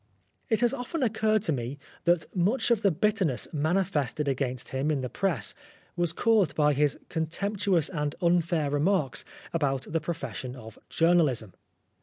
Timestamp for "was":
5.95-6.11